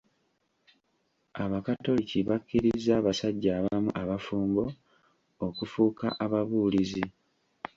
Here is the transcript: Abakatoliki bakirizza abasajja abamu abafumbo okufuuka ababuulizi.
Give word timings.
Abakatoliki 1.43 2.19
bakirizza 2.29 2.91
abasajja 2.99 3.49
abamu 3.59 3.89
abafumbo 4.01 4.63
okufuuka 5.47 6.07
ababuulizi. 6.25 7.03